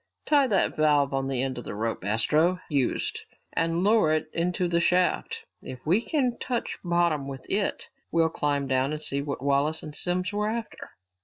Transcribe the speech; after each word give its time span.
Tie 0.25 0.47
that 0.47 0.75
valve 0.75 1.13
on 1.13 1.27
the 1.27 1.43
end 1.43 1.59
of 1.59 1.63
the 1.63 1.75
rope 1.75 2.03
Astro 2.03 2.59
used 2.69 3.21
and 3.53 3.83
lower 3.83 4.11
it 4.11 4.31
into 4.33 4.67
the 4.67 4.79
shaft. 4.79 5.45
If 5.61 5.85
we 5.85 6.01
can 6.01 6.39
touch 6.39 6.79
bottom 6.83 7.27
with 7.27 7.47
it, 7.51 7.87
we'll 8.11 8.29
climb 8.29 8.65
down 8.65 8.93
and 8.93 9.03
see 9.03 9.21
what 9.21 9.43
Wallace 9.43 9.83
and 9.83 9.93
Simms 9.93 10.33
were 10.33 10.47
after." 10.49 10.89